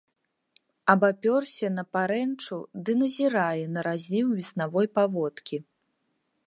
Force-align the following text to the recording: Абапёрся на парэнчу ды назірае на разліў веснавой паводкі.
Абапёрся 0.93 1.67
на 1.75 1.83
парэнчу 1.97 2.57
ды 2.87 2.91
назірае 3.03 3.65
на 3.75 3.79
разліў 3.89 4.27
веснавой 4.39 4.87
паводкі. 4.99 5.57